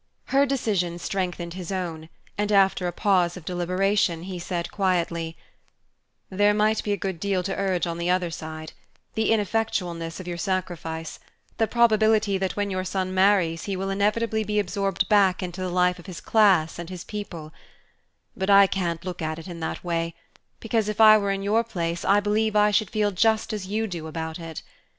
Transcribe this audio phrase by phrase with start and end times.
[0.29, 5.37] Her decision strengthened his own, and after a pause of deliberation he said quietly:
[6.31, 8.73] "There might be a good deal to urge on the other side
[9.13, 11.19] the ineffectualness of your sacrifice,
[11.57, 15.69] the probability that when your son marries he will inevitably be absorbed back into the
[15.69, 17.53] life of his class and his people;
[18.35, 20.15] but I can't look at it in that way,
[20.59, 23.85] because if I were in your place I believe I should feel just as you
[23.85, 24.63] do about it.